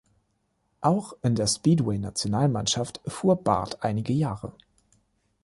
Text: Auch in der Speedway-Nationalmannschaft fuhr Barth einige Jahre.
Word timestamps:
Auch 0.79 1.13
in 1.21 1.35
der 1.35 1.45
Speedway-Nationalmannschaft 1.45 3.01
fuhr 3.05 3.35
Barth 3.43 3.83
einige 3.83 4.13
Jahre. 4.13 4.51